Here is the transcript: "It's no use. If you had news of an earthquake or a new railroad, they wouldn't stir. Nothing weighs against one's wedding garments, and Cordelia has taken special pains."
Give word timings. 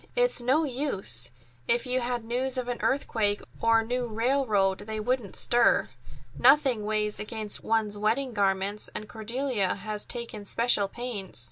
"It's 0.15 0.41
no 0.41 0.63
use. 0.63 1.29
If 1.67 1.85
you 1.85 1.99
had 2.01 2.25
news 2.25 2.57
of 2.57 2.67
an 2.67 2.79
earthquake 2.81 3.39
or 3.61 3.81
a 3.81 3.85
new 3.85 4.07
railroad, 4.07 4.79
they 4.79 4.99
wouldn't 4.99 5.35
stir. 5.35 5.89
Nothing 6.35 6.85
weighs 6.85 7.19
against 7.19 7.63
one's 7.63 7.99
wedding 7.99 8.33
garments, 8.33 8.89
and 8.95 9.07
Cordelia 9.07 9.75
has 9.75 10.03
taken 10.03 10.43
special 10.45 10.87
pains." 10.87 11.39